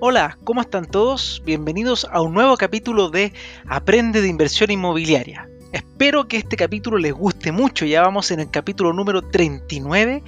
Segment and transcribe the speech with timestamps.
[0.00, 1.42] Hola, ¿cómo están todos?
[1.44, 3.32] Bienvenidos a un nuevo capítulo de
[3.66, 5.48] Aprende de Inversión Inmobiliaria.
[5.72, 10.22] Espero que este capítulo les guste mucho, ya vamos en el capítulo número 39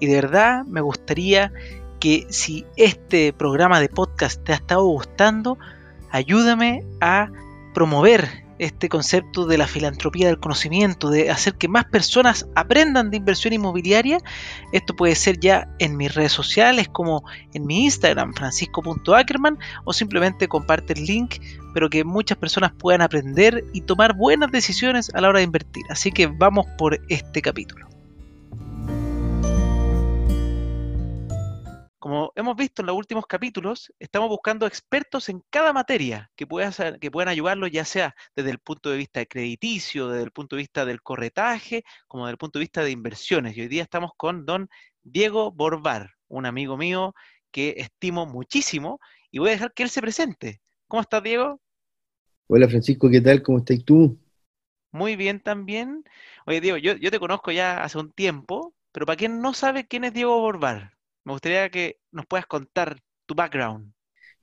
[0.00, 1.52] y de verdad me gustaría
[2.00, 5.58] que si este programa de podcast te ha estado gustando,
[6.10, 7.30] ayúdame a
[7.72, 13.16] promover este concepto de la filantropía del conocimiento, de hacer que más personas aprendan de
[13.16, 14.18] inversión inmobiliaria.
[14.72, 20.48] Esto puede ser ya en mis redes sociales como en mi Instagram, francisco.ackerman, o simplemente
[20.48, 21.36] comparte el link,
[21.72, 25.84] pero que muchas personas puedan aprender y tomar buenas decisiones a la hora de invertir.
[25.90, 27.93] Así que vamos por este capítulo.
[32.04, 36.46] Como hemos visto en los últimos capítulos, estamos buscando expertos en cada materia que,
[37.00, 40.54] que puedan ayudarlo, ya sea desde el punto de vista de crediticio, desde el punto
[40.54, 43.56] de vista del corretaje, como desde el punto de vista de inversiones.
[43.56, 44.68] Y hoy día estamos con don
[45.02, 47.14] Diego Borbar, un amigo mío
[47.50, 49.00] que estimo muchísimo,
[49.30, 50.60] y voy a dejar que él se presente.
[50.86, 51.58] ¿Cómo estás, Diego?
[52.48, 53.42] Hola, Francisco, ¿qué tal?
[53.42, 54.20] ¿Cómo estás tú?
[54.92, 56.04] Muy bien también.
[56.44, 59.86] Oye, Diego, yo, yo te conozco ya hace un tiempo, pero para quien no sabe
[59.86, 60.93] quién es Diego Borbar,
[61.24, 63.92] me gustaría que nos puedas contar tu background.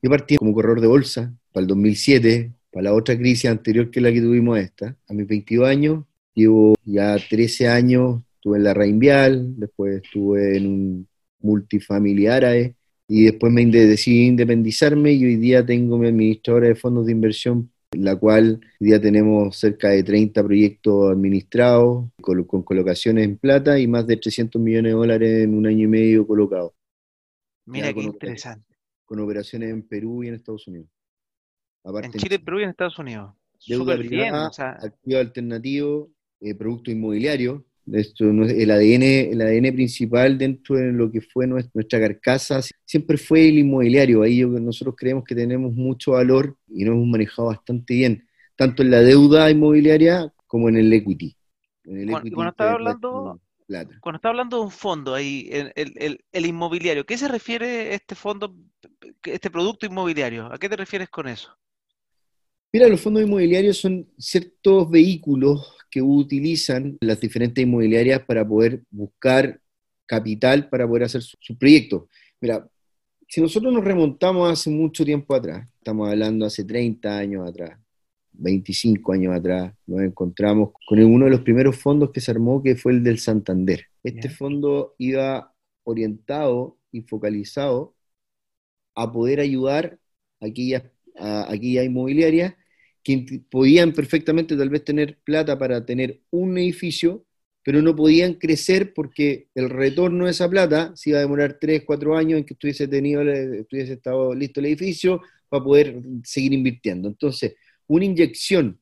[0.02, 4.00] Yo partí como corredor de bolsa para el 2007, para la otra crisis anterior que
[4.00, 4.96] la que tuvimos esta.
[5.08, 10.66] A mis 22 años, llevo ya 13 años, estuve en la Reinvial, después estuve en
[10.66, 11.08] un
[11.40, 12.74] multifamiliar
[13.08, 17.70] y después me decidí independizarme y hoy día tengo mi administradora de fondos de inversión
[17.92, 24.06] la cual día tenemos cerca de 30 proyectos administrados con, colocaciones en plata y más
[24.06, 26.72] de 300 millones de dólares en un año y medio colocados.
[27.66, 28.74] Mira qué interesante.
[29.04, 30.88] Con operaciones en Perú y en Estados Unidos.
[31.84, 33.34] en Chile, Perú y en Estados Unidos.
[33.66, 40.92] Deuda privada, activo alternativo, eh, producto inmobiliario, esto, el, ADN, el ADN principal dentro de
[40.92, 44.22] lo que fue nuestra carcasa siempre fue el inmobiliario.
[44.22, 48.26] Ahí nosotros creemos que tenemos mucho valor y nos hemos manejado bastante bien,
[48.56, 51.36] tanto en la deuda inmobiliaria como en el equity.
[51.84, 53.40] cuando, estaba hablando,
[54.00, 58.54] cuando está hablando de un fondo ahí, el, el, inmobiliario, ¿qué se refiere este fondo,
[59.24, 60.52] este producto inmobiliario?
[60.52, 61.56] ¿A qué te refieres con eso?
[62.72, 69.60] Mira, los fondos inmobiliarios son ciertos vehículos que utilizan las diferentes inmobiliarias para poder buscar
[70.06, 72.08] capital para poder hacer su, su proyecto.
[72.40, 72.68] Mira,
[73.28, 77.78] si nosotros nos remontamos hace mucho tiempo atrás, estamos hablando hace 30 años atrás,
[78.32, 82.76] 25 años atrás, nos encontramos con uno de los primeros fondos que se armó, que
[82.76, 83.86] fue el del Santander.
[84.02, 85.54] Este fondo iba
[85.84, 87.94] orientado y focalizado
[88.94, 89.98] a poder ayudar
[90.40, 90.82] a aquellas,
[91.16, 92.54] a aquellas inmobiliarias
[93.02, 97.24] que podían perfectamente tal vez tener plata para tener un edificio,
[97.64, 101.82] pero no podían crecer porque el retorno de esa plata se iba a demorar 3,
[101.84, 107.08] 4 años en que estuviese, tenido, estuviese estado listo el edificio para poder seguir invirtiendo.
[107.08, 107.54] Entonces,
[107.86, 108.80] una inyección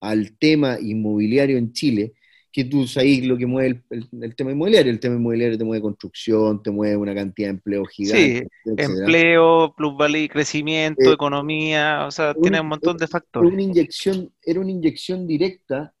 [0.00, 2.14] al tema inmobiliario en Chile
[2.52, 4.90] que tú sabes lo que mueve el, tema inmobiliario.
[4.90, 8.48] El tema inmobiliario te mueve construcción, te mueve una cantidad de empleo gigante.
[8.64, 13.52] Sí, empleo, plusvalía, crecimiento, eh, economía, o sea, tiene un montón de factores.
[13.52, 15.94] Una inyección, era una inyección directa,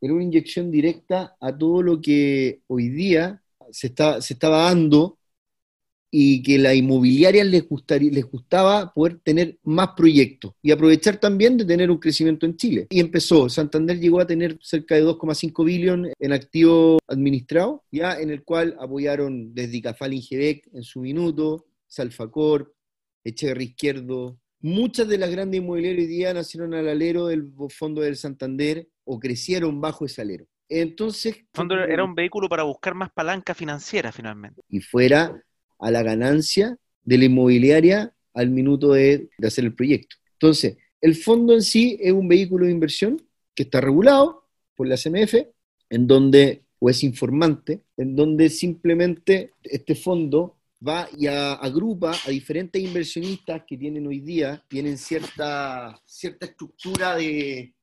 [0.00, 5.18] era una inyección directa a todo lo que hoy día se, está, se estaba dando
[6.14, 11.56] y que la inmobiliaria les, gustaría, les gustaba poder tener más proyectos y aprovechar también
[11.56, 12.86] de tener un crecimiento en Chile.
[12.90, 18.28] Y empezó, Santander llegó a tener cerca de 2,5 billones en activo administrado, ya en
[18.28, 22.74] el cual apoyaron desde Cafal Ingebec en su minuto, Salfacor,
[23.24, 24.38] Echeverry Izquierdo.
[24.60, 29.18] Muchas de las grandes inmobiliarias hoy día nacieron al alero del fondo del Santander o
[29.18, 30.46] crecieron bajo ese alero.
[30.68, 31.46] Entonces...
[31.54, 34.60] fondo era un vehículo para buscar más palanca financiera finalmente.
[34.68, 35.42] Y fuera
[35.82, 40.16] a la ganancia de la inmobiliaria al minuto de, hacer el proyecto.
[40.34, 43.20] Entonces, el fondo en sí es un vehículo de inversión
[43.54, 45.34] que está regulado por la CMF,
[45.90, 52.80] en donde, o es informante, en donde simplemente este fondo va y agrupa a diferentes
[52.80, 57.74] inversionistas que tienen hoy día, tienen cierta, cierta estructura de,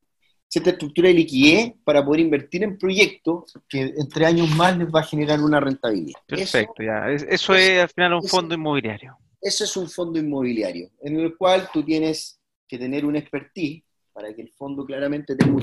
[0.50, 5.01] cierta estructura de liquidez para poder invertir en proyectos que entre años más les va
[5.01, 6.19] a generar una rentabilidad.
[6.25, 7.10] Perfecto, ya.
[7.12, 9.16] Eso es al final un fondo inmobiliario.
[9.40, 14.34] Eso es un fondo inmobiliario, en el cual tú tienes que tener un expertise para
[14.34, 15.62] que el fondo claramente tenga un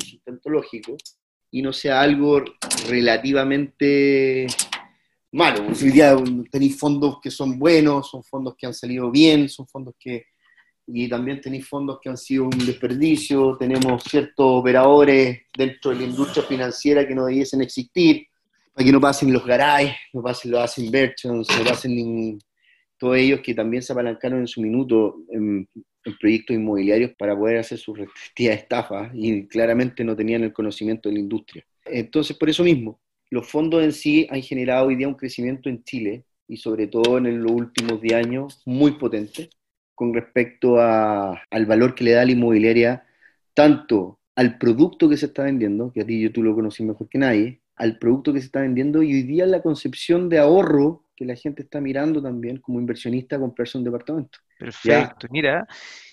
[0.00, 0.96] sustento, lógico
[1.50, 2.42] y no sea algo
[2.88, 4.46] relativamente
[5.32, 5.66] malo.
[5.68, 6.16] Hoy día
[6.50, 10.26] tenéis fondos que son buenos, son fondos que han salido bien, son fondos que
[10.86, 16.04] y también tenéis fondos que han sido un desperdicio, tenemos ciertos operadores dentro de la
[16.04, 18.26] industria financiera que no debiesen existir,
[18.72, 22.38] para que no pasen los garay, no pasen los asset merchants, no pasen
[22.98, 25.68] todos ellos que también se apalancaron en su minuto en,
[26.20, 31.14] proyectos inmobiliarios para poder hacer sus respectivas estafas y claramente no tenían el conocimiento de
[31.14, 31.64] la industria.
[31.84, 33.00] Entonces, por eso mismo,
[33.30, 37.18] los fondos en sí han generado hoy día un crecimiento en Chile y sobre todo
[37.18, 39.48] en los últimos 10 años muy potente
[40.02, 43.06] con respecto al valor que le da la inmobiliaria
[43.54, 47.08] tanto al producto que se está vendiendo, que a ti yo tú lo conocí mejor
[47.08, 51.04] que nadie, al producto que se está vendiendo y hoy día la concepción de ahorro
[51.14, 54.40] que la gente está mirando también como inversionista a comprarse un departamento.
[54.58, 55.68] Perfecto, mira,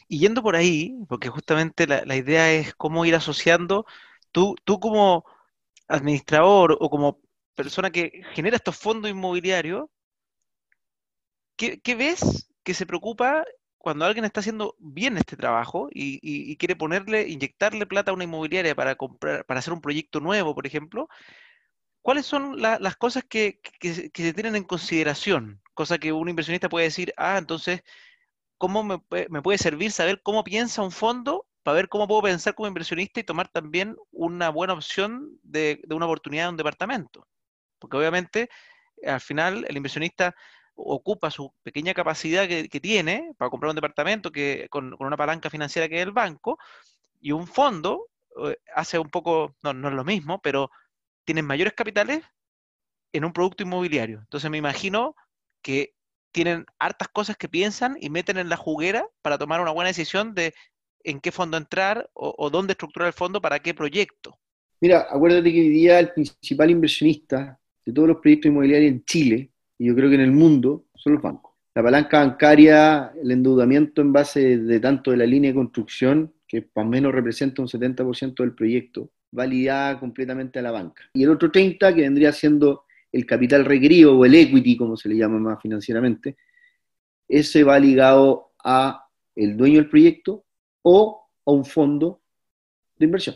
[0.07, 3.87] y yendo por ahí, porque justamente la, la, idea es cómo ir asociando,
[4.31, 5.25] tú, tú como
[5.87, 7.21] administrador o como
[7.55, 9.85] persona que genera estos fondos inmobiliarios,
[11.55, 13.43] ¿qué, qué ves que se preocupa
[13.79, 18.75] cuando alguien está haciendo bien este trabajo y, quiere ponerle, inyectarle plata a una inmobiliaria
[18.75, 21.07] para comprar, para hacer un proyecto nuevo, por ejemplo,
[22.01, 25.61] ¿cuáles son las cosas que, se tienen en consideración?
[25.73, 27.83] Cosa que un inversionista puede decir, ah, entonces,
[28.57, 28.99] ¿cómo me,
[29.41, 33.23] puede servir saber cómo piensa un fondo para ver cómo puedo pensar como inversionista y
[33.23, 37.27] tomar también una buena opción de, de una oportunidad de un departamento?
[37.79, 38.49] Porque obviamente,
[39.05, 40.35] al final, el inversionista
[40.85, 45.89] ocupa su pequeña capacidad que, tiene para comprar un departamento que, con, una palanca financiera
[45.89, 46.57] que es el banco,
[47.19, 48.07] y un fondo
[48.45, 50.71] eh, hace un poco, no, no es lo mismo, pero
[51.25, 52.23] tienen mayores capitales
[53.11, 54.19] en un producto inmobiliario.
[54.19, 55.15] Entonces me imagino
[55.61, 55.93] que
[56.31, 60.33] tienen hartas cosas que piensan y meten en la juguera para tomar una buena decisión
[60.33, 60.53] de
[61.03, 64.37] en qué fondo entrar o, o dónde estructurar el fondo para qué proyecto.
[64.79, 69.51] Mira, acuérdate que hoy día el principal inversionista de todos los proyectos inmobiliarios en Chile
[69.79, 71.53] y yo creo que en el mundo, son los bancos.
[71.73, 76.67] La palanca bancaria, el endeudamiento en base de tanto de la línea de construcción, que
[76.75, 81.03] más o menos representa un 70% del proyecto, va ligada completamente a la banca.
[81.13, 85.07] Y el otro 30%, que vendría siendo el capital requerido o el equity, como se
[85.07, 86.35] le llama más financieramente,
[87.27, 90.43] ese va ligado a el dueño del proyecto
[90.81, 92.21] o a un fondo
[92.97, 93.35] de inversión.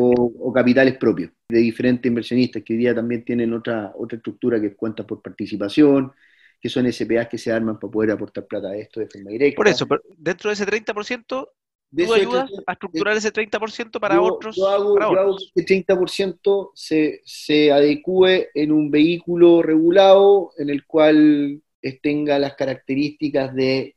[0.00, 4.74] O, capitales propios de diferentes inversionistas que hoy día también tienen otra, otra estructura que
[4.76, 6.12] cuenta por participación,
[6.60, 9.56] que son SPAs que se arman para poder aportar plata a esto de forma directa.
[9.56, 9.86] Por eso,
[10.16, 14.56] dentro de ese 30%, tú ayudas a estructurar ese 30% para otros.
[14.56, 14.96] Yo hago,
[15.54, 21.60] que ese 30% se, se adecue en un vehículo regulado en el cual
[22.00, 23.96] tenga las características de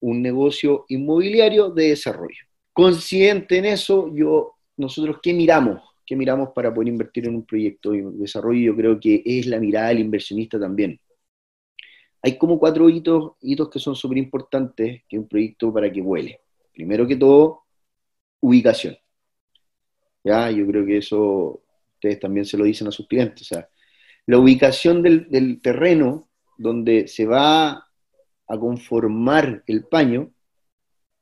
[0.00, 2.44] un negocio inmobiliario de desarrollo.
[2.72, 7.92] Consciente en eso, yo nosotros qué miramos, qué miramos para poder invertir en un proyecto
[7.92, 11.00] de desarrollo, yo creo que es la mirada del inversionista también.
[12.22, 16.40] Hay como cuatro hitos, hitos que son súper importantes que un proyecto para que vuele.
[16.72, 17.64] Primero que todo,
[18.40, 18.96] ubicación.
[20.22, 20.50] ¿Ya?
[20.50, 21.62] Yo creo que eso
[21.94, 23.42] ustedes también se lo dicen a sus clientes.
[23.42, 23.68] O sea,
[24.26, 27.86] la ubicación del, del terreno donde se va
[28.46, 30.30] a conformar el paño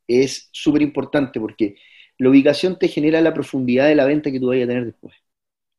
[0.06, 1.76] es súper importante porque
[2.22, 5.12] la ubicación te genera la profundidad de la venta que tú vayas a tener después,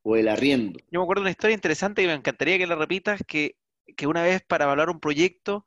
[0.02, 0.78] o el arriendo.
[0.92, 3.56] Yo me acuerdo de una historia interesante y me encantaría que la repitas, que,
[4.06, 5.66] una vez para evaluar un proyecto,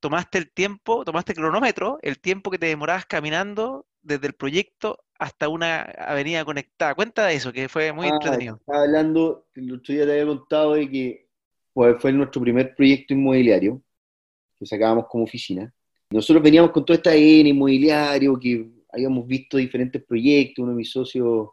[0.00, 5.04] tomaste el tiempo, tomaste el cronómetro, el tiempo que te demorabas caminando desde el proyecto
[5.20, 6.96] hasta una avenida conectada.
[6.96, 8.56] Cuenta de eso, que fue muy ah, entretenido.
[8.56, 11.28] Estaba hablando, el otro día te había contado de que
[11.72, 13.80] pues, fue nuestro primer proyecto inmobiliario
[14.58, 15.72] que sacábamos como oficina.
[16.10, 20.90] Nosotros veníamos con toda esta EN inmobiliario que habíamos visto diferentes proyectos, uno de mis
[20.90, 21.48] socios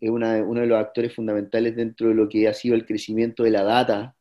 [0.00, 3.50] es uno de los actores fundamentales dentro de lo que ha sido el crecimiento de
[3.50, 4.16] la data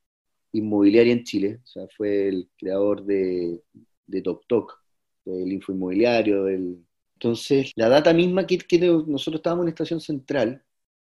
[0.53, 3.61] inmobiliaria en Chile, o sea, fue el creador de,
[4.07, 4.79] de TokTok,
[5.25, 8.59] del info inmobiliario, Entonces, la data misma que,
[9.07, 10.63] nosotros estábamos en estación central,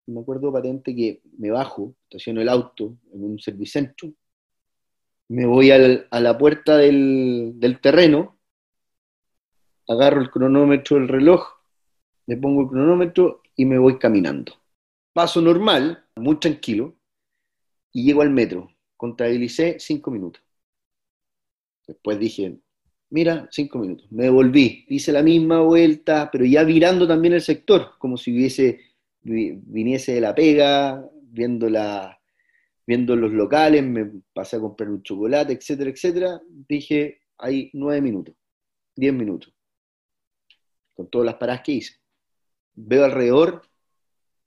[0.07, 4.11] me acuerdo patente que me bajo, estaciono el auto en un servicentro,
[5.29, 8.38] me voy a la puerta del, del terreno,
[9.89, 11.43] agarro el cronómetro del reloj,
[12.27, 14.53] me pongo el cronómetro y me voy caminando.
[15.13, 16.95] Paso normal, muy tranquilo,
[17.91, 18.69] y llego al metro.
[18.95, 20.43] Contabilicé cinco minutos.
[21.87, 22.59] Después dije,
[23.09, 24.11] mira, cinco minutos.
[24.11, 30.13] Me volví, hice la misma vuelta, pero ya virando también el sector, como si viniese
[30.13, 32.19] de la pega, viendo, la,
[32.85, 36.41] viendo los locales, me pasé a comprar un chocolate, etcétera, etcétera.
[36.47, 38.35] Dije, hay nueve minutos,
[38.95, 39.51] diez minutos
[40.99, 41.93] con todas las paradas que hice.
[42.75, 43.61] Veo alrededor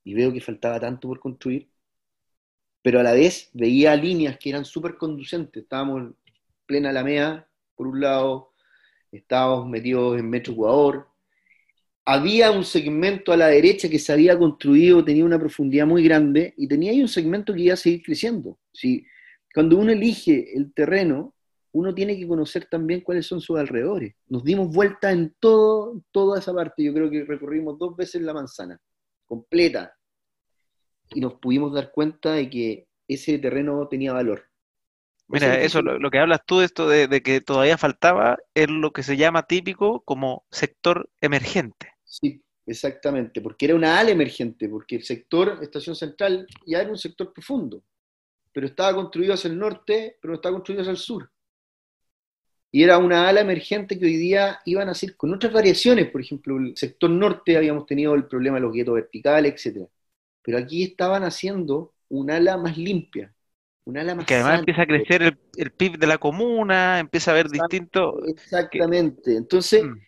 [0.04, 1.70] y veo que faltaba tanto por construir,
[2.82, 5.62] pero a la vez veía líneas que eran súper conducentes.
[5.62, 6.16] Estábamos en
[6.66, 8.52] plena Alameda, por un lado,
[9.10, 11.08] estábamos metidos en Metro Ecuador.
[12.04, 16.52] Había un segmento a la derecha que se había construido, tenía una profundidad muy grande
[16.58, 18.58] y tenía ahí un segmento que iba a seguir creciendo.
[18.74, 19.06] Si,
[19.54, 21.34] cuando uno elige el terreno,
[21.72, 24.14] uno tiene que conocer también cuáles son sus alrededores.
[24.28, 26.84] Nos dimos vuelta en todo, toda esa parte.
[26.84, 28.78] Yo creo que recorrimos dos veces la manzana,
[29.24, 29.94] completa.
[31.14, 34.44] Y nos pudimos dar cuenta de que ese terreno tenía valor.
[35.28, 39.02] Mira, eso, lo, que hablas tú, esto de, de, que todavía faltaba, es lo que
[39.02, 41.94] se llama típico como sector emergente.
[42.04, 46.98] Sí, exactamente, porque era una ala emergente, porque el sector Estación Central ya era un
[46.98, 47.82] sector profundo,
[48.52, 51.31] pero estaba construido hacia el norte, pero no estaba construido hacia el sur
[52.74, 56.22] y era una ala emergente que hoy día iban a ser con otras variaciones, por
[56.22, 59.86] ejemplo, el sector norte habíamos tenido el problema de los guetos verticales, etc.
[60.42, 63.30] Pero aquí estaban haciendo un ala más limpia,
[63.84, 67.34] un ala más Que además empieza a crecer el, PIB de la comuna, empieza a
[67.34, 68.14] haber distintos...
[68.26, 69.98] Exactamente, entonces mm.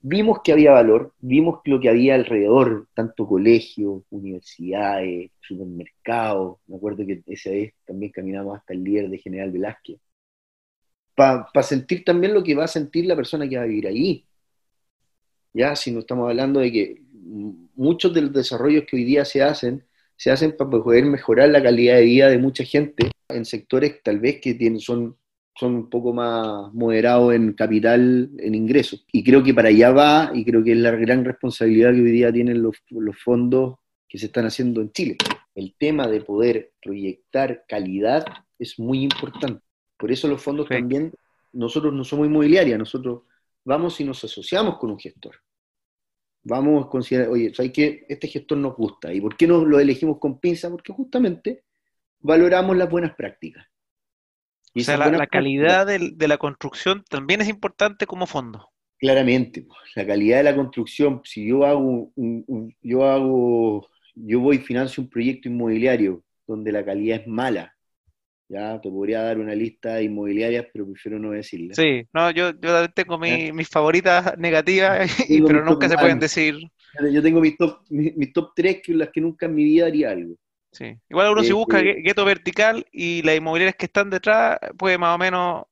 [0.00, 7.04] vimos que había valor, vimos lo que había alrededor, tanto colegios, universidades, supermercados, me acuerdo
[7.04, 9.98] que esa vez también caminamos hasta el líder de General Velázquez,
[11.16, 14.26] para sentir también lo que va a sentir la persona que va a vivir ahí.
[15.54, 17.02] Ya, si no estamos hablando de que
[17.74, 19.84] muchos de los desarrollos que hoy día se hacen,
[20.16, 24.20] se hacen para poder mejorar la calidad de vida de mucha gente en sectores tal
[24.20, 25.16] vez que tienen, son,
[25.58, 29.04] son un poco más moderados en capital, en ingresos.
[29.10, 32.12] Y creo que para allá va, y creo que es la gran responsabilidad que hoy
[32.12, 35.16] día tienen los, los fondos que se están haciendo en Chile.
[35.54, 38.24] El tema de poder proyectar calidad
[38.58, 39.65] es muy importante.
[39.96, 41.12] Por eso los fondos también,
[41.52, 43.22] nosotros no somos inmobiliaria, nosotros
[43.64, 45.36] vamos y nos asociamos con un gestor.
[46.42, 49.12] Vamos a considerar, oye, ¿sabes que Este gestor nos gusta.
[49.12, 50.70] ¿Y por qué no lo elegimos con pinza?
[50.70, 51.64] Porque justamente
[52.20, 53.66] valoramos las buenas prácticas.
[54.74, 58.68] Y o sea, la, calidad de, la construcción también es importante como fondo.
[58.98, 62.12] Claramente, la calidad de la construcción, si yo hago,
[62.82, 67.75] yo hago, yo voy y financio un proyecto inmobiliario donde la calidad es mala,
[68.48, 71.74] ya, te podría dar una lista de inmobiliarias, pero prefiero no decirla.
[71.74, 76.56] Sí, no, yo, yo tengo mis favoritas negativas, pero nunca se pueden decir.
[77.12, 80.10] Yo tengo mis top, mis, top 3 que las que nunca en mi vida haría
[80.10, 80.36] algo.
[80.72, 80.96] Sí.
[81.08, 85.14] Igual uno si busca este gueto vertical y las inmobiliarias que están detrás, puede más
[85.14, 85.64] o menos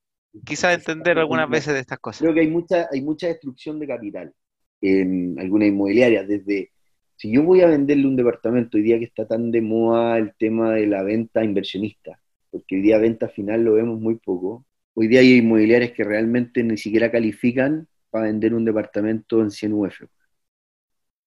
[0.43, 2.21] quizás entender algunas veces de estas cosas.
[2.21, 4.33] Creo que hay mucha, hay mucha destrucción de capital
[4.81, 6.71] en algunas inmobiliarias, desde
[7.15, 10.33] si yo voy a venderle un departamento hoy día que está tan de moda el
[10.37, 12.19] tema de la venta inversionista,
[12.55, 14.65] porque hoy día venta final lo vemos muy poco.
[14.93, 19.73] Hoy día hay inmobiliarias que realmente ni siquiera califican para vender un departamento en 100
[19.73, 20.03] UF.
[20.03, 20.07] O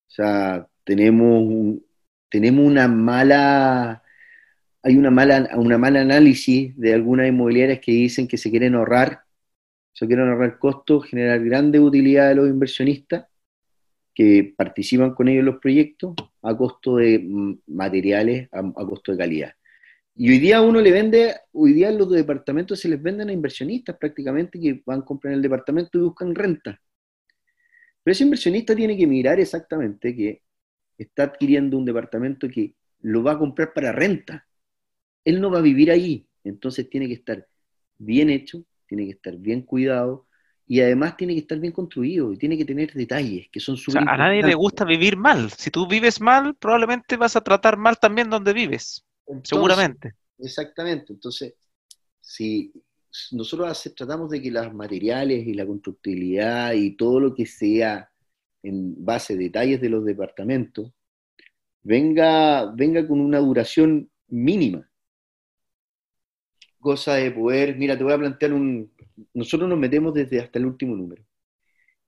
[0.07, 1.77] sea, tenemos,
[2.31, 4.03] tenemos una mala,
[4.83, 9.21] hay una mala, una mala análisis de algunas inmobiliarias que dicen que se quieren ahorrar,
[9.93, 13.27] se quieren ahorrar costos, generar grande utilidad a los inversionistas
[14.15, 17.23] que participan con ellos en los proyectos a costo de
[17.67, 19.58] materiales, a costo de calidad.
[20.21, 23.97] Y hoy día uno le vende, hoy día los departamentos se les venden a inversionistas
[23.97, 26.77] prácticamente que van a comprar el departamento y buscan renta.
[28.03, 30.43] Pero ese inversionista tiene que mirar exactamente que
[30.99, 34.45] está adquiriendo un departamento que lo va a comprar para renta.
[35.25, 37.47] Él no va a vivir ahí, entonces tiene que estar
[37.97, 40.27] bien hecho, tiene que estar bien cuidado
[40.67, 44.03] y además tiene que estar bien construido y tiene que tener detalles que son súper
[44.03, 45.53] A nadie le gusta vivir mal.
[45.53, 49.05] Si tú vives mal, probablemente vas a tratar mal también donde vives.
[49.43, 50.15] Seguramente.
[50.39, 51.13] Exactamente.
[51.13, 51.55] Entonces,
[52.21, 52.73] si
[53.33, 58.11] nosotros tratamos de que los materiales y la constructibilidad y todo lo que sea
[58.63, 60.93] en base a detalles de los departamentos,
[61.83, 64.89] venga, venga con una duración mínima.
[66.79, 68.93] Cosa de poder, mira, te voy a plantear un...
[69.35, 71.25] Nosotros nos metemos desde hasta el último número.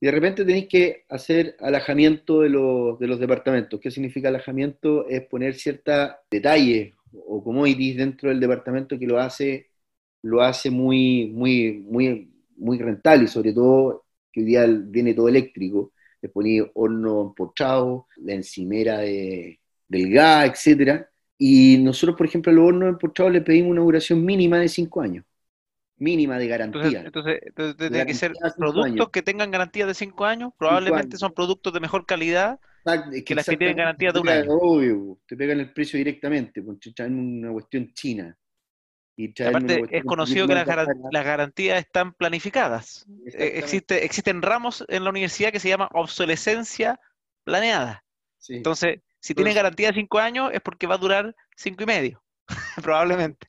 [0.01, 3.81] Y de repente tenéis que hacer alajamiento de los, de los departamentos.
[3.81, 5.07] ¿Qué significa alajamiento?
[5.09, 9.71] Es poner ciertos detalles o commodities dentro del departamento que lo hace,
[10.23, 15.29] lo hace muy, muy, muy, muy rentable y sobre todo que hoy día viene todo
[15.29, 21.09] eléctrico, le ponía horno empochado, la encimera de, del gas, etcétera.
[21.39, 25.01] Y nosotros, por ejemplo, a los hornos empochados le pedimos una duración mínima de 5
[25.01, 25.25] años.
[25.97, 27.03] Mínima de garantía.
[27.05, 31.73] Entonces, entonces, tiene que ser productos que tengan garantía de 5 años, probablemente son productos
[31.73, 32.61] de mejor calidad
[33.25, 34.51] que, las que tienen garantía de un año.
[34.53, 38.37] Obvio, te pegan el precio directamente, porque traen una cuestión china.
[39.17, 40.67] Y Aparte, es conocido que las,
[41.25, 43.07] garantías están planificadas.
[43.27, 46.99] Eh, existe, existen ramos en la universidad que se llama obsolescencia
[47.45, 48.03] planeada.
[48.49, 52.23] Entonces, si tiene garantía de cinco años, es porque va a durar cinco y medio,
[52.83, 53.47] probablemente.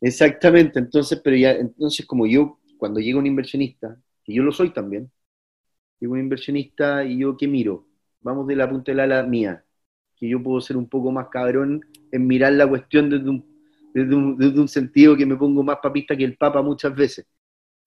[0.00, 3.96] Exactamente, entonces, pero ya, entonces como yo, cuando llega un inversionista,
[4.26, 5.10] y yo lo soy también,
[6.00, 7.85] llega un inversionista y yo qué miro,
[8.26, 9.64] vamos de la punta del ala mía,
[10.16, 11.80] que yo puedo ser un poco más cabrón
[12.10, 13.44] en mirar la cuestión desde un,
[13.94, 17.24] desde un, sentido que me pongo más papista que el Papa muchas veces.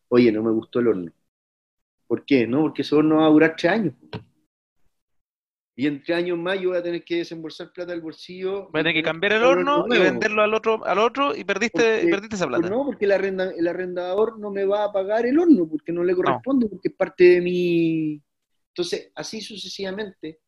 [0.08, 1.12] Oye, no me gustó el horno.
[2.08, 2.48] ¿Por qué?
[2.48, 3.94] No, porque ese horno va a durar tres años.
[5.76, 8.70] Y en tres años más yo voy a tener que desembolsar plata del bolsillo.
[8.72, 12.08] Voy a tener que cambiar el horno y venderlo al otro, al otro y perdiste,
[12.10, 12.70] perdiste esa plata.
[12.70, 16.16] no, porque el, el, arrendador no me va a pagar el horno, porque no le
[16.16, 18.22] corresponde, porque es parte de mi...
[18.80, 20.40] Entonces, así sucesivamente,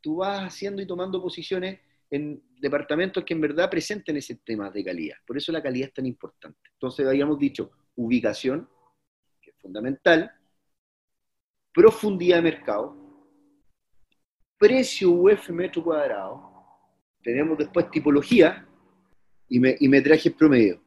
[0.00, 1.78] tú vas haciendo y tomando posiciones
[2.10, 5.14] en departamentos que en verdad presenten ese tema de calidad.
[5.24, 6.58] Por eso la calidad es tan importante.
[6.72, 8.68] Entonces, habíamos dicho ubicación,
[9.40, 10.32] que es fundamental,
[11.72, 12.96] profundidad de mercado,
[14.58, 16.66] precio UF metro cuadrado,
[17.22, 18.66] tenemos después tipología
[19.48, 20.82] y, y metrajes promedio.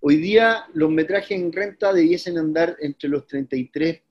[0.00, 4.02] Hoy día los metrajes en renta debiesen andar entre los 33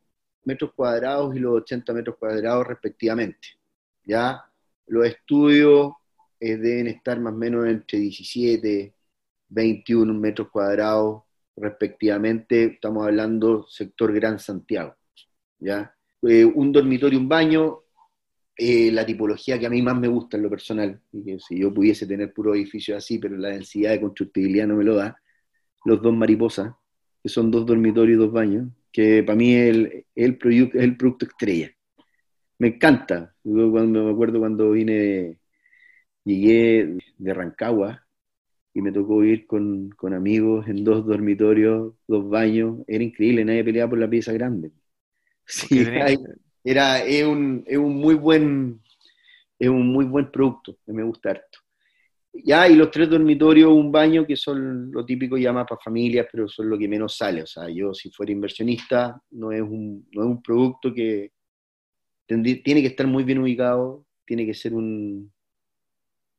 [0.49, 3.47] metros cuadrados y los 80 metros cuadrados respectivamente.
[4.03, 4.43] ¿ya?
[4.87, 5.93] Los estudios
[6.39, 8.95] eh, deben estar más o menos entre 17,
[9.49, 11.23] 21 metros cuadrados
[11.55, 12.63] respectivamente.
[12.65, 14.95] Estamos hablando sector Gran Santiago.
[15.59, 15.93] ¿ya?
[16.23, 17.81] Eh, un dormitorio, un baño,
[18.57, 21.59] eh, la tipología que a mí más me gusta en lo personal, y que si
[21.59, 25.21] yo pudiese tener puro edificio así, pero la densidad de constructibilidad no me lo da,
[25.85, 26.73] los dos mariposas,
[27.23, 30.97] que son dos dormitorios y dos baños, que para mí es el, el, producto, el
[30.97, 31.71] producto estrella.
[32.59, 33.35] Me encanta.
[33.43, 35.39] Yo cuando, me acuerdo cuando vine,
[36.25, 38.05] llegué de Rancagua
[38.73, 43.63] y me tocó ir con, con amigos en dos dormitorios, dos baños, era increíble, nadie
[43.63, 44.71] peleaba por la pieza grande.
[45.51, 46.15] Sí, hay,
[46.63, 48.81] era, es, un, es un muy buen
[49.59, 51.59] es un muy buen producto, me gusta harto.
[52.31, 56.27] Ya, y los tres dormitorios, un baño, que son lo típico ya más para familias,
[56.31, 57.43] pero son lo que menos sale.
[57.43, 61.31] O sea, yo si fuera inversionista, no es un, no es un producto que
[62.27, 65.31] tiene que estar muy bien ubicado, tiene que ser un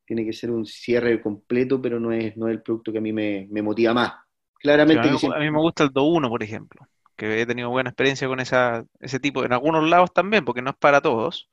[0.05, 3.01] tiene que ser un cierre completo, pero no es, no es el producto que a
[3.01, 4.13] mí me, me motiva más.
[4.59, 5.07] Claramente.
[5.07, 6.85] a, mí, a, mí, me gusta el 2-1, por ejemplo
[7.21, 10.71] que he tenido buena experiencia con esa, ese tipo, en algunos lados también, porque no
[10.71, 11.51] es para todos,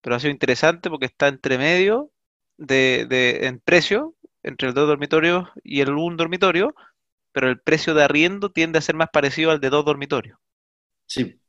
[0.00, 2.12] pero ha sido interesante porque está entre medio
[2.60, 6.74] de, de, en precio, entre el dos dormitorios y el un dormitorio,
[7.32, 10.38] pero el precio de arriendo tiende a ser más parecido al de dos dormitorios.
[11.06, 11.40] Sí.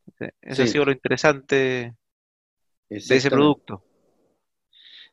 [0.41, 1.95] Eso ha sido lo interesante
[2.89, 3.83] de ese producto.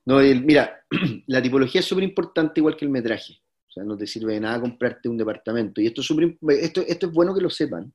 [0.05, 0.85] No, mira,
[1.27, 3.43] la tipología es súper importante igual que el metraje
[3.85, 5.81] no te sirve de nada comprarte un departamento.
[5.81, 6.11] Y esto es,
[6.61, 7.93] esto, esto es bueno que lo sepan.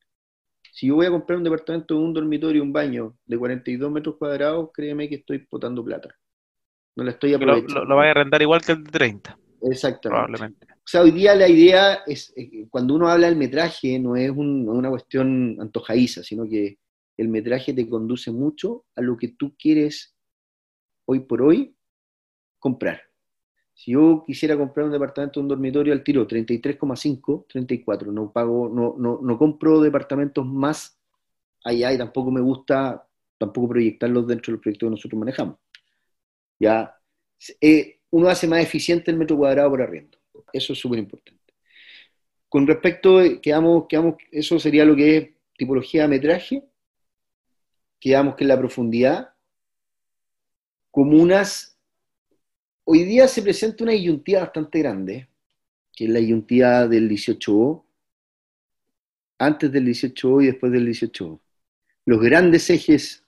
[0.71, 4.69] Si yo voy a comprar un departamento, un dormitorio, un baño de 42 metros cuadrados,
[4.73, 6.09] créeme que estoy potando plata.
[6.95, 7.85] No la estoy aprovechando.
[7.85, 9.37] Lo, lo, a arrendar igual que el de 30.
[9.63, 10.09] Exactamente.
[10.09, 10.67] Probablemente.
[10.71, 14.29] O sea, hoy día la idea es, eh, cuando uno habla del metraje, no es
[14.31, 16.77] una cuestión antojadiza, sino que
[17.15, 20.15] el metraje te conduce mucho a lo que tú quieres
[21.05, 21.75] hoy por hoy
[22.59, 23.01] comprar.
[23.73, 28.95] Si yo quisiera comprar un departamento, un dormitorio al tiro, 33,5, 34, no pago, no,
[28.97, 30.99] no, no compro departamentos más
[31.63, 35.57] allá y tampoco me gusta tampoco proyectarlos dentro del proyecto que nosotros manejamos.
[36.59, 36.95] Ya,
[37.59, 40.17] eh, uno hace más eficiente el metro cuadrado por arriendo.
[40.51, 41.41] Eso es súper importante.
[42.47, 46.63] Con respecto, quedamos, quedamos, eso sería lo que es tipología de metraje,
[47.99, 49.33] quedamos que es la profundidad,
[50.91, 51.73] comunas
[52.85, 55.29] Hoy día se presenta una disyuntiva bastante grande,
[55.95, 57.85] que es la disyuntiva del 18O,
[59.39, 61.39] antes del 18O y después del 18O.
[62.05, 63.25] Los grandes ejes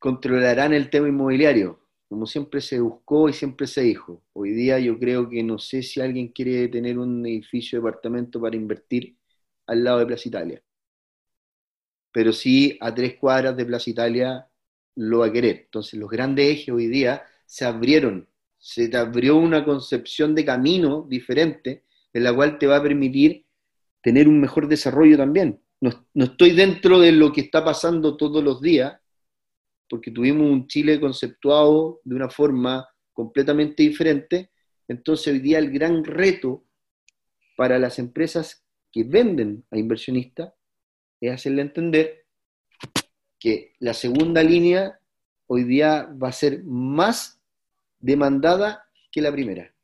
[0.00, 1.81] controlarán el tema inmobiliario,
[2.12, 4.22] como siempre se buscó y siempre se dijo.
[4.34, 8.40] Hoy día yo creo que no sé si alguien quiere tener un edificio de departamento
[8.40, 9.16] para invertir
[9.66, 10.62] al lado de Plaza Italia.
[12.12, 14.48] Pero sí a tres cuadras de Plaza Italia
[14.96, 15.62] lo va a querer.
[15.64, 18.28] Entonces los grandes ejes hoy día se abrieron
[18.62, 23.44] se abrió una concepción de camino diferente, en la cual te va a permitir
[24.00, 25.60] tener un mejor desarrollo también.
[25.80, 29.00] No, estoy dentro de lo que está pasando todos los días,
[29.92, 34.50] porque tuvimos un Chile conceptuado de una forma completamente diferente,
[34.88, 36.64] entonces hoy día el gran reto
[37.58, 40.54] para las empresas que venden a inversionistas
[41.20, 42.24] es hacerle entender
[43.38, 44.98] que la segunda línea
[45.46, 47.38] hoy día va a ser más
[47.98, 49.74] demandada que la primera.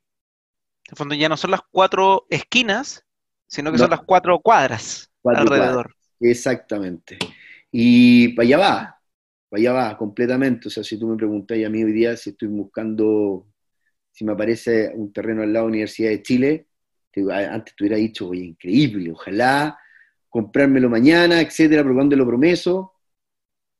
[0.88, 3.04] En fondo ya no son las cuatro esquinas,
[3.46, 5.94] sino que son las cuatro cuadras alrededor.
[6.18, 7.18] Exactamente.
[7.70, 8.97] Y para allá va,
[9.50, 10.68] allá va completamente.
[10.68, 13.46] O sea, si tú me preguntas a mí hoy día si estoy buscando,
[14.12, 16.68] si me aparece un terreno al lado de la Universidad de Chile,
[17.50, 19.78] antes te hubiera dicho, oye, increíble, ojalá
[20.28, 22.92] comprármelo mañana, etcétera, probando lo promeso.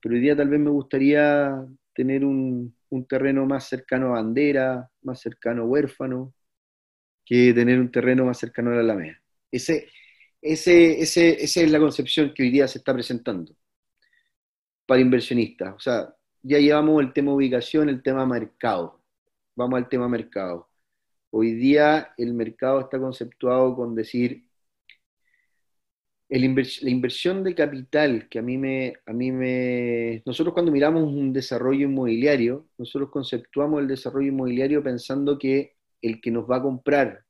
[0.01, 1.55] Pero hoy día tal vez me gustaría
[1.95, 6.35] tener un, un terreno más cercano a Bandera, más cercano a Huérfano,
[7.25, 9.21] que tener un terreno más cercano a la Alameda.
[9.51, 9.89] Ese,
[10.41, 13.55] ese, ese, esa es la concepción que hoy día se está presentando
[14.88, 15.74] para inversionistas.
[15.77, 19.03] O sea, ya llevamos el tema ubicación, el tema mercado.
[19.57, 20.68] Vamos al tema mercado.
[21.31, 24.44] Hoy día el mercado está conceptuado con decir,
[26.31, 30.22] la inversión de capital que a mí me, a mí me...
[30.24, 36.31] Nosotros cuando miramos un desarrollo inmobiliario, nosotros conceptuamos el desarrollo inmobiliario pensando que el que
[36.31, 37.24] nos va a comprar,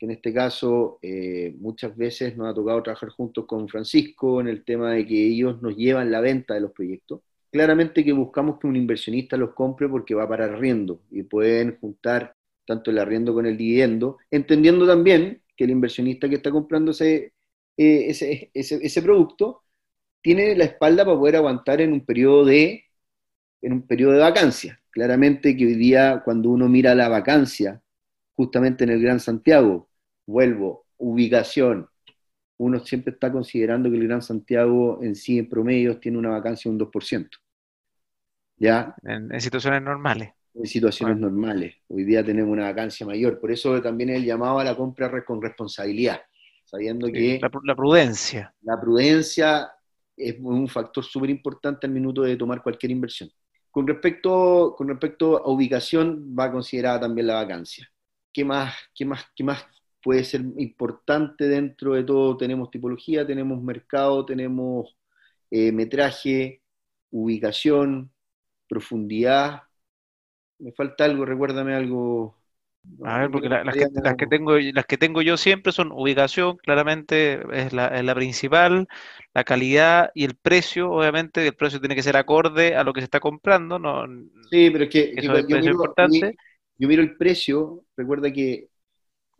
[0.00, 4.48] que en este caso eh, muchas veces nos ha tocado trabajar juntos con Francisco en
[4.48, 7.20] el tema de que ellos nos llevan la venta de los proyectos,
[7.52, 12.34] claramente que buscamos que un inversionista los compre porque va para arriendo y pueden juntar
[12.66, 17.34] tanto el arriendo con el dividendo, entendiendo también que el inversionista que está comprando ese,
[17.76, 19.64] eh, ese, ese, producto
[20.22, 22.86] tiene la espalda para poder aguantar en un periodo de,
[23.60, 24.80] en un periodo de vacancia.
[24.90, 27.82] Claramente que hoy día cuando uno mira la vacancia,
[28.34, 29.89] justamente en el Gran Santiago,
[30.30, 31.88] vuelvo, ubicación,
[32.58, 36.70] uno siempre está considerando que el Gran Santiago en sí, en promedio, tiene una vacancia
[36.70, 37.28] de un 2%.
[38.56, 38.94] ¿Ya?
[39.02, 40.30] En, situaciones normales.
[40.54, 41.74] En situaciones normales.
[41.88, 43.40] Hoy día tenemos una vacancia mayor.
[43.40, 46.20] Por eso también el llamado a la compra con responsabilidad.
[46.64, 47.40] Sabiendo que.
[47.64, 48.54] La, prudencia.
[48.60, 49.72] La prudencia
[50.14, 53.30] es un factor súper importante al minuto de tomar cualquier inversión.
[53.70, 57.88] Con respecto, con respecto a ubicación, va considerada también la vacancia.
[58.30, 59.64] ¿Qué más, qué más, qué más
[60.02, 62.36] puede ser importante dentro de todo.
[62.36, 64.96] Tenemos tipología, tenemos mercado, tenemos
[65.50, 66.62] eh, metraje,
[67.10, 68.10] ubicación,
[68.68, 69.62] profundidad.
[70.58, 72.36] Me falta algo, recuérdame algo.
[73.04, 73.74] A ver, porque las,
[74.16, 78.88] que, tengo, las que tengo yo siempre son ubicación, claramente es la, principal,
[79.34, 83.02] la calidad y el precio, obviamente, el precio tiene que ser acorde a lo que
[83.02, 83.78] se está comprando.
[83.78, 84.06] No,
[84.50, 86.36] sí, pero es que, yo, importante.
[86.78, 88.69] yo miro el precio, recuerda que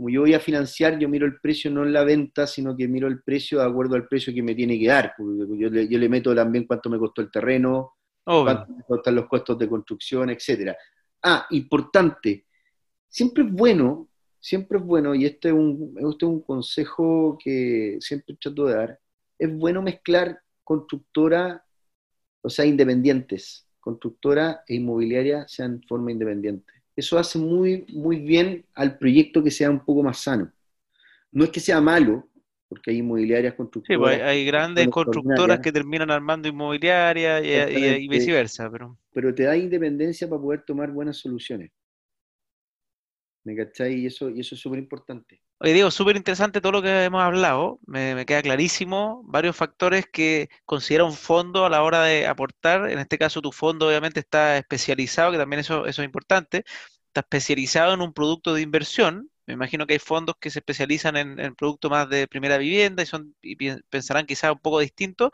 [0.00, 2.88] como yo voy a financiar, yo miro el precio no en la venta, sino que
[2.88, 5.12] miro el precio de acuerdo al precio que me tiene que dar.
[5.18, 9.28] Yo le, yo le meto también cuánto me costó el terreno, cuánto me costan los
[9.28, 10.74] costos de construcción, etcétera.
[11.22, 12.46] Ah, importante,
[13.10, 14.08] siempre es bueno,
[14.38, 18.74] siempre es bueno, y este es un, este es un consejo que siempre trato de
[18.76, 18.98] dar,
[19.38, 21.62] es bueno mezclar constructora,
[22.40, 28.64] o sea, independientes, constructora e inmobiliaria sean en forma independiente eso hace muy, muy bien
[28.74, 30.52] al proyecto que sea un poco más sano.
[31.32, 32.28] No es que sea malo,
[32.68, 33.96] porque hay inmobiliarias constructoras.
[33.96, 38.70] Sí, pues hay grandes constructoras que terminan armando inmobiliarias y, viceversa.
[38.70, 38.98] Pero...
[39.12, 41.70] pero te da independencia para poder tomar buenas soluciones.
[43.44, 43.94] ¿Me cachai?
[43.94, 45.40] Y eso, y eso es súper importante.
[45.62, 47.80] Oye, Diego, súper interesante todo lo que hemos hablado.
[47.86, 52.90] Me, queda clarísimo varios factores que considera un fondo a la hora de aportar.
[52.90, 56.64] En este caso, tu fondo obviamente está especializado, que también eso, eso es importante.
[57.08, 59.30] Está especializado en un producto de inversión.
[59.46, 63.02] Me imagino que hay fondos que se especializan en, en productos más de primera vivienda
[63.02, 63.56] y, son, y
[63.90, 65.30] pensarán quizás un poco distinto,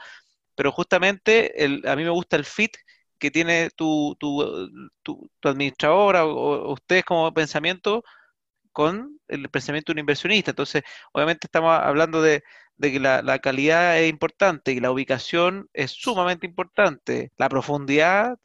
[0.54, 2.76] pero justamente el, a mí me gusta el fit
[3.18, 4.70] que tiene tu, tu,
[5.02, 8.04] tu, administradora o, ustedes como pensamiento
[8.76, 10.50] con el pensamiento de un inversionista.
[10.50, 10.82] Entonces,
[11.14, 12.42] obviamente estamos hablando de,
[12.78, 17.32] que la, calidad es importante y la ubicación es sumamente importante.
[17.38, 18.38] La profundidad,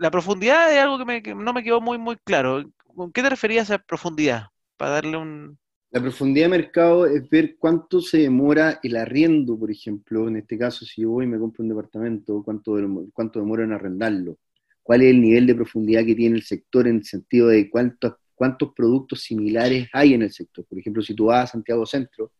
[0.00, 2.64] la profundidad es algo que, me, no me quedó muy, muy claro.
[2.96, 4.48] ¿Con qué te referías a profundidad?
[4.76, 5.56] Para darle un,
[5.92, 10.26] la profundidad de mercado es ver cuánto se demora el arriendo, por ejemplo.
[10.26, 12.76] En este caso, si yo voy y me compro un departamento, cuánto,
[13.12, 14.36] cuánto demora en arrendarlo.
[14.82, 18.14] ¿Cuál es el nivel de profundidad que tiene el sector en el sentido de cuántos,
[18.40, 20.64] cuántos productos similares hay en el sector?
[20.64, 22.32] Por ejemplo, si tú vas a Santiago Centro,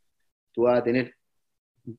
[0.50, 1.14] tú vas a tener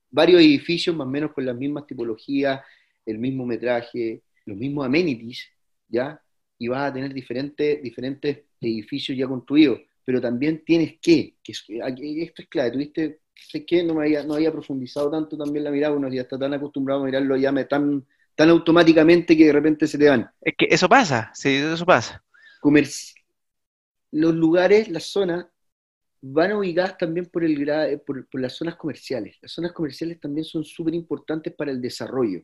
[0.10, 2.62] varios edificios más o menos con las mismas tipologías,
[3.06, 5.48] el mismo metraje, los mismos amenities,
[5.88, 6.20] ¿ya?
[6.58, 12.42] Y vas a tener diferentes, diferentes edificios ya construidos pero también tienes que, que esto
[12.42, 15.96] es clave, tuviste, sé que no, me había, no había profundizado tanto también la mirada,
[15.96, 18.04] uno ya está tan acostumbrado a mirarlo ya me tan,
[18.36, 20.28] tan automáticamente que de repente se te van.
[20.42, 22.24] Es que eso pasa, sí, eso pasa.
[24.12, 25.48] Los lugares, las zonas,
[26.22, 29.38] van ubicadas también por, el, por, por las zonas comerciales.
[29.42, 32.44] Las zonas comerciales también son súper importantes para el desarrollo.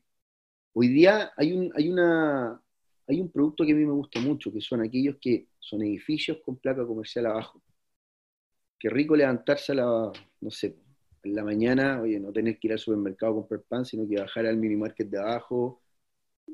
[0.73, 2.61] Hoy día hay, un, hay una,
[3.07, 6.39] hay un producto que a mí me gusta mucho, que son aquellos que son edificios
[6.43, 7.61] con placa comercial abajo.
[8.79, 10.75] Qué rico levantarse a la, no sé,
[11.23, 14.19] en la mañana, oye, no tener que ir al supermercado a comprar pan, sino que
[14.19, 15.81] bajar al mini market de abajo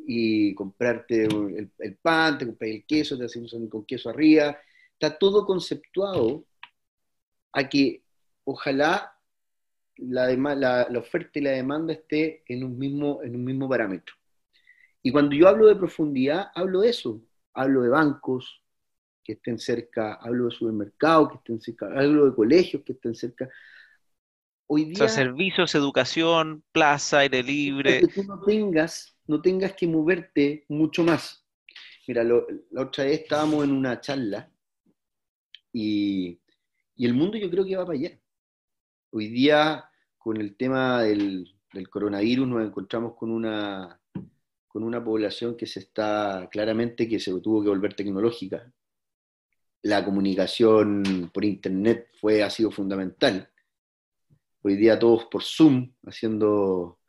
[0.07, 4.57] y comprarte el, pan, te compras el queso, te haces un con queso arriba.
[5.03, 6.45] Está todo conceptuado
[7.51, 8.05] a que
[8.45, 9.19] ojalá
[9.97, 14.15] la, la, la, oferta y la demanda esté en un mismo, en un mismo parámetro.
[15.01, 17.21] Y cuando yo hablo de profundidad, hablo de eso.
[17.53, 18.63] Hablo de bancos
[19.25, 23.49] que estén cerca, hablo de supermercados que estén cerca, hablo de colegios que estén cerca.
[24.67, 27.99] Hoy día, o sea, servicios, educación, plaza, aire libre.
[27.99, 31.45] Que tú no tengas, no tengas que moverte mucho más.
[32.07, 34.49] Mira, la otra vez estábamos en una charla
[35.73, 36.39] y,
[36.97, 38.19] el mundo yo creo que va para allá.
[39.11, 43.99] Hoy día, con el tema del, del coronavirus, nos encontramos con una,
[44.67, 48.71] con una población que se está claramente que se tuvo que volver tecnológica.
[49.81, 53.49] La comunicación por internet fue, ha sido fundamental.
[54.61, 56.99] Hoy día todos por Zoom, haciendo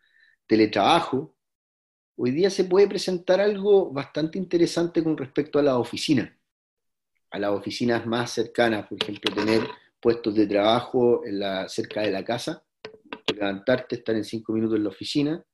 [0.46, 1.37] teletrabajo.
[2.16, 6.33] Hoy día se puede presentar algo bastante interesante con respecto a las oficinas,
[7.34, 9.66] a las oficinas más cercanas, por ejemplo, tener
[10.00, 12.64] puestos de trabajo en la, cerca de la casa,
[13.34, 15.44] levantarte, estar en cinco minutos en la oficina,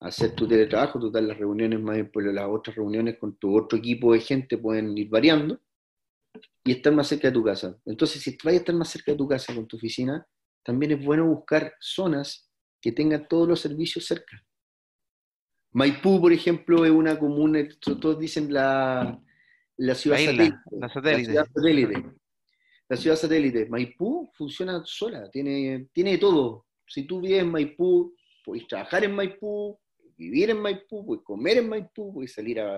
[0.00, 4.14] hacer tu teletrabajo, total las reuniones más pues las otras reuniones con tu otro equipo
[4.14, 5.60] de gente pueden ir variando
[6.64, 7.78] y estar más cerca de tu casa.
[7.84, 10.26] Entonces, si vas a estar más cerca de tu casa con tu oficina,
[10.64, 14.42] también es bueno buscar zonas que tengan todos los servicios cerca.
[15.72, 19.20] Maipú, por ejemplo, es una comuna, todos dicen la,
[19.78, 22.04] la ciudad satélite, la, ciudad satélite.
[22.88, 23.66] La ciudad satélite.
[23.66, 26.66] Maipú funciona sola, tiene, tiene todo.
[26.86, 28.14] Si tú vives en Maipú,
[28.44, 29.78] puedes trabajar en Maipú,
[30.16, 32.76] vivir en Maipú, puedes comer en Maipú, puedes salir a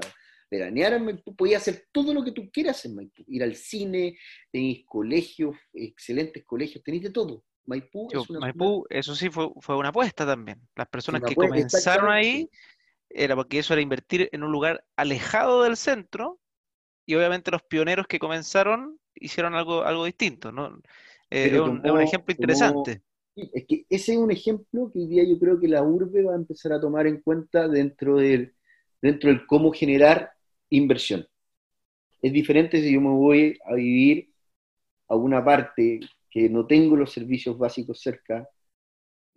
[0.50, 4.18] veranear en Maipú, puedes hacer todo lo que tú quieras en Maipú, ir al cine,
[4.50, 7.44] tenéis colegios, excelentes colegios, tenéis de todo.
[7.66, 8.08] Maipú,
[8.40, 10.60] Maipú eso sí fue, fue, una apuesta también.
[10.74, 12.50] Las personas que comenzaron ahí
[13.08, 16.39] era porque eso era invertir en un lugar alejado del centro
[17.06, 20.52] y obviamente los pioneros que comenzaron hicieron algo, algo distinto.
[20.52, 20.78] ¿no?
[21.30, 23.02] Eh, es, un, ejemplo interesante
[23.52, 26.32] es que ese es un ejemplo que hoy día yo creo que la urbe va
[26.32, 28.54] a empezar a tomar en cuenta dentro del,
[29.00, 30.32] dentro del cómo generar
[30.68, 31.26] inversión.
[32.22, 34.30] Es diferente si yo me voy a vivir
[35.08, 38.48] a una parte que no tengo los servicios básicos cerca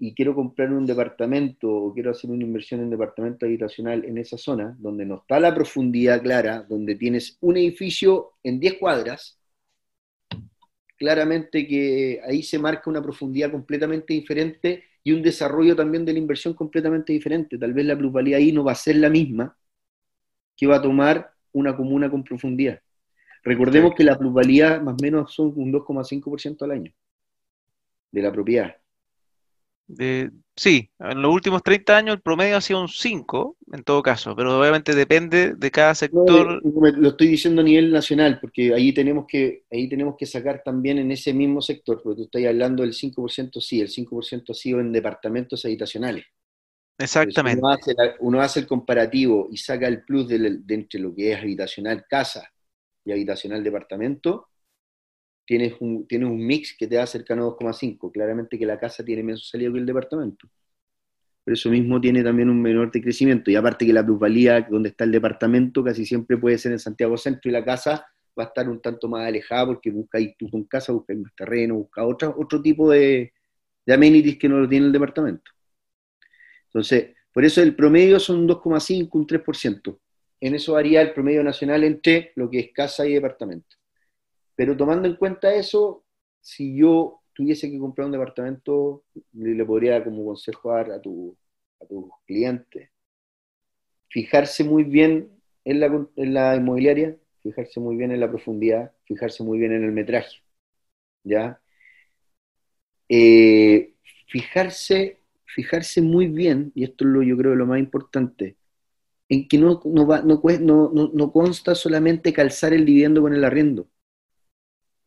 [0.05, 4.37] y quiero comprar un departamento o quiero hacer una inversión en departamento habitacional en esa
[4.37, 9.39] zona, donde no está la profundidad clara, donde tienes un edificio en 10 cuadras,
[10.97, 16.19] claramente que ahí se marca una profundidad completamente diferente y un desarrollo también de la
[16.19, 17.57] inversión completamente diferente.
[17.57, 19.57] Tal vez la plusvalía ahí no va a ser la misma
[20.57, 22.81] que va a tomar una comuna con profundidad.
[23.41, 26.91] Recordemos que la plusvalía más o menos son un 2,5% al año
[28.11, 28.82] de la propiedad
[30.55, 34.35] sí, en los últimos 30 años el promedio ha sido un 5, en todo caso,
[34.35, 36.61] pero obviamente depende de cada sector.
[36.63, 40.99] lo estoy diciendo a nivel nacional, porque ahí tenemos que, ahí tenemos que sacar también
[40.99, 44.79] en ese mismo sector, porque tú estás hablando del 5% sí, el 5% ha sido
[44.79, 46.25] en departamentos habitacionales.
[46.97, 47.61] Exactamente.
[48.19, 52.05] Uno hace, el comparativo y saca el plus de, de entre lo que es habitacional
[52.07, 52.51] casa
[53.03, 54.47] y habitacional departamento,
[55.45, 58.11] tienes un, tienes un mix que te da cercano a 2,5.
[58.11, 60.47] Claramente que la casa tiene menos salida que el departamento.
[61.43, 63.51] Pero eso mismo tiene también un menor de crecimiento.
[63.51, 67.17] Y aparte que la plusvalía, donde está el departamento, casi siempre puede ser en Santiago
[67.17, 68.05] Centro y la casa
[68.37, 71.75] va a estar un tanto más alejada porque buscáis tú con casa, buscáis más terreno,
[71.75, 73.33] buscáis otro, otro tipo de,
[73.87, 75.51] amenities que no lo tiene el departamento.
[76.67, 79.99] Entonces, por eso el promedio son 2,5, un 3%.
[80.39, 83.77] En eso varía el promedio nacional entre lo que es casa y departamento.
[84.55, 86.03] Pero tomando en cuenta eso,
[86.41, 91.35] si yo tuviese que comprar un departamento, le, podría como consejo dar a, tu,
[91.81, 92.89] a tus clientes,
[94.09, 95.31] fijarse muy bien
[95.65, 99.83] en la, en la inmobiliaria, fijarse muy bien en la profundidad, fijarse muy bien en
[99.83, 100.43] el metraje,
[101.23, 101.59] ¿ya?
[103.09, 103.93] Eh,
[104.27, 108.57] fijarse, fijarse muy bien, y esto es lo yo creo lo más importante,
[109.29, 113.43] en que no, no, va, no, no, no consta solamente calzar el dividendo con el
[113.43, 113.87] arriendo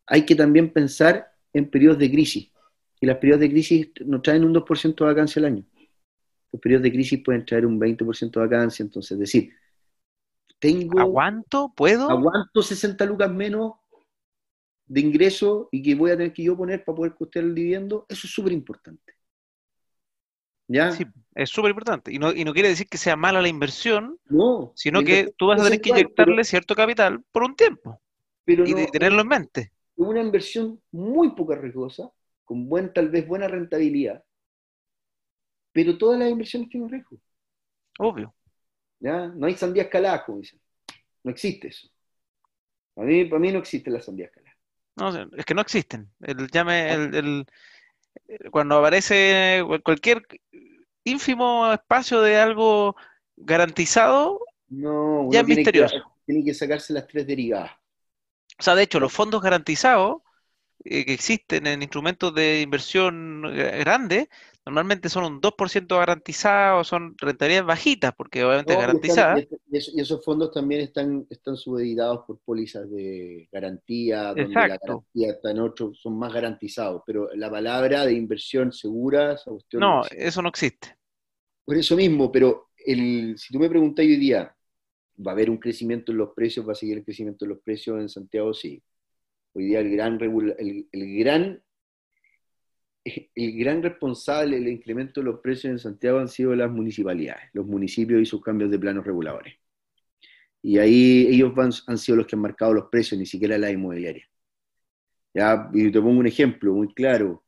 [0.07, 2.51] hay que también pensar en periodos de crisis.
[3.01, 5.65] Y los periodos de crisis nos traen un 2% de vacancia al año.
[6.53, 8.83] Los periodos de crisis pueden traer un 20% de vacancia.
[8.83, 9.53] Entonces, es decir,
[10.59, 11.01] tengo...
[11.01, 11.73] ¿Aguanto?
[11.77, 12.09] ¿Puedo?
[12.09, 13.73] Aguanto 60 lucas menos
[14.87, 18.07] de ingreso y que voy a tener que yo poner para poder costear el dividendo.
[18.09, 19.15] Eso es súper importante.
[20.69, 20.91] ¿Ya?
[20.93, 22.13] Sí, es súper importante.
[22.13, 25.47] Y no, y no quiere decir que sea mala la inversión, no, sino que tú
[25.49, 28.01] vas a tener que inyectarle cierto capital por un tiempo.
[28.45, 32.11] Pero y de tenerlo en mente una inversión muy poco riesgosa,
[32.45, 34.23] con buen, tal vez buena rentabilidad,
[35.73, 37.19] pero todas las inversiones tienen riesgo.
[37.99, 38.35] Obvio.
[39.01, 39.27] ¿Ya?
[39.29, 40.61] No hay sandía escalada, como dicen.
[41.23, 41.89] No existe eso.
[42.95, 44.57] Para mí, para mí no existe la sandía escalada.
[44.97, 46.11] No, es que no existen.
[46.21, 47.47] El, llame, el,
[48.51, 50.27] cuando aparece cualquier
[51.05, 52.97] ínfimo espacio de algo
[53.37, 55.97] garantizado, no, ya es misterioso.
[56.25, 57.73] tiene que sacarse las tres derivadas.
[58.59, 60.23] O sea, de hecho, los fondos garantizados
[60.85, 64.29] eh, que existen en instrumentos de inversión eh, grandes,
[64.67, 69.45] normalmente son un 2% garantizado, son rentabilidades bajitas, porque obviamente No, y, garantizadas.
[69.45, 74.65] están- y eso- y esos fondos también están, están subeditados por pólizas de garantía, donde
[74.65, 74.83] la Exacto.
[74.83, 79.89] garantía está en otros, son más garantizados, pero la palabra de inversión segura, esa cuestión
[79.89, 80.97] no No, eso no existe.
[81.65, 84.55] Por eso mismo, pero el, si tú me preguntas hoy día,
[85.25, 86.67] ¿va a haber un crecimiento en los precios?
[86.67, 88.55] ¿Va a seguir el crecimiento en los precios en Santiago?
[88.55, 88.83] Sí.
[89.53, 91.63] Hoy día el gran, el, gran,
[93.05, 97.67] el gran responsable del incremento de los precios en Santiago han sido las municipalidades, los
[97.67, 99.55] municipios y sus cambios de planos reguladores.
[100.63, 101.53] Y ahí ellos
[101.87, 104.27] han sido los que han marcado los precios, ni siquiera la inmobiliaria.
[105.33, 107.45] Ya, y te pongo un ejemplo muy claro.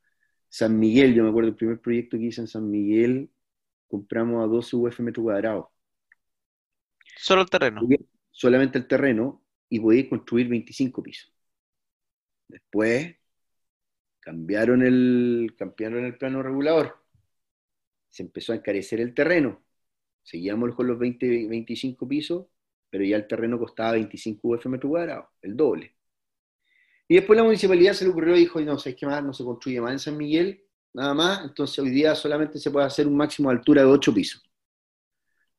[0.48, 3.30] San Miguel, yo me acuerdo el primer proyecto que hice en San Miguel,
[3.88, 5.72] compramos a 12 UF metro cuadrado,
[7.20, 7.80] Solo el terreno.
[8.30, 11.32] solamente el terreno, y podías construir 25 pisos.
[12.46, 13.16] Después
[14.20, 16.96] cambiaron el, cambiaron el plano regulador,
[18.08, 19.62] se empezó a encarecer el terreno,
[20.22, 22.46] seguíamos con los 20, 25 pisos,
[22.88, 25.94] pero ya el terreno costaba 25 UF metro cuadrado, el doble.
[27.08, 29.44] Y después la municipalidad se le ocurrió y dijo, no sé qué más, no se
[29.44, 33.16] construye más en San Miguel, nada más, entonces hoy día solamente se puede hacer un
[33.16, 34.42] máximo de altura de 8 pisos.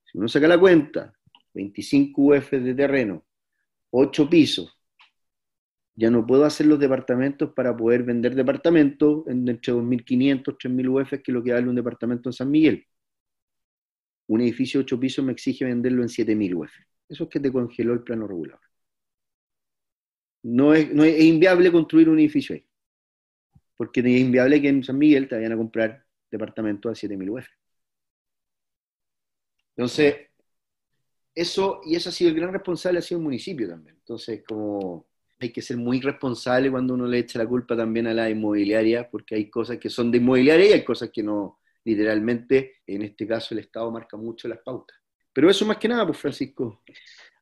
[0.06, 1.14] Si uno saca la cuenta,
[1.54, 3.26] 25 UF de terreno,
[3.92, 4.76] 8 pisos,
[5.96, 11.10] ya no puedo hacer los departamentos para poder vender departamentos en entre 2.500, 3.000 UF,
[11.10, 12.86] que es lo que vale un departamento en San Miguel.
[14.28, 16.72] Un edificio de 8 pisos me exige venderlo en 7.000 UF.
[17.10, 18.62] Eso es que te congeló el plano regulador.
[20.44, 22.66] No es inviable construir un edificio ahí.
[23.76, 27.48] Porque es inviable que en San Miguel te vayan a comprar departamentos a 7.000 UF.
[29.76, 30.29] Entonces,
[31.42, 33.96] eso, y eso ha sido el gran responsable, ha sido el municipio también.
[33.98, 35.08] Entonces, como
[35.40, 39.10] hay que ser muy responsable cuando uno le echa la culpa también a la inmobiliaria,
[39.10, 43.28] porque hay cosas que son de inmobiliaria y hay cosas que no, literalmente, en este
[43.28, 44.98] caso el Estado marca mucho las pautas.
[45.34, 46.84] Pero eso más que nada, pues Francisco.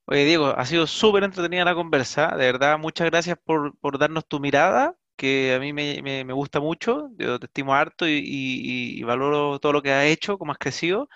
[0.05, 2.29] Oye, Diego, ha sido súper entretenida la conversa.
[2.37, 6.59] De verdad, muchas gracias por, por darnos tu mirada, que a mí me, me- gusta
[6.61, 7.09] mucho.
[7.17, 10.57] Yo te estimo harto y, y- y valoro todo lo que has hecho, cómo has
[10.57, 11.09] crecido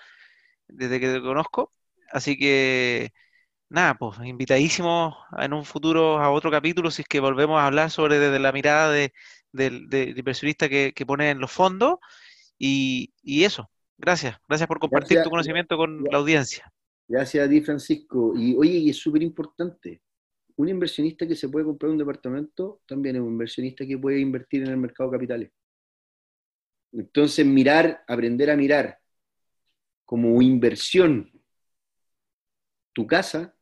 [0.68, 1.72] desde que te conozco.
[2.12, 3.10] Así que,
[3.68, 7.90] nada, pues invitadísimo en un futuro a otro capítulo si es que volvemos a hablar
[7.90, 9.12] sobre desde la mirada de,
[9.52, 11.98] del, del inversionista que, que pone en los fondos.
[12.58, 14.36] Y, y eso, gracias.
[14.48, 15.24] Gracias por compartir Gracias.
[15.24, 16.72] tu conocimiento con la audiencia.
[17.08, 18.34] Gracias a ti, Francisco.
[18.36, 20.02] Y oye, y es súper importante,
[20.56, 24.62] un inversionista que se puede comprar un departamento también es un inversionista que puede invertir
[24.62, 25.50] en el mercado de capitales.
[26.92, 28.98] Entonces, mirar, aprender a mirar
[30.04, 31.31] como inversión
[32.92, 33.54] tu casa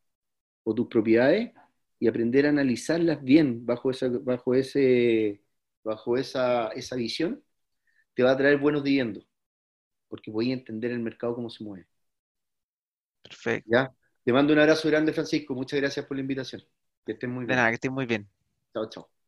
[0.65, 1.53] o tus propiedades
[1.99, 5.43] y aprender a analizarlas bien bajo esa, bajo ese,
[5.85, 7.43] bajo esa, esa visión,
[8.15, 9.27] te va a traer buenos dividendos,
[10.09, 11.87] porque voy a entender el mercado cómo se mueve.
[13.23, 13.65] Perfecto.
[13.65, 13.93] ¿ya?
[14.25, 15.55] Te mando un abrazo grande, Francisco.
[15.55, 16.63] Muchas gracias por la invitación.
[17.07, 17.57] Que estés muy De bien.
[17.57, 18.27] nada, que estés muy bien.
[18.73, 19.20] Chao, chao.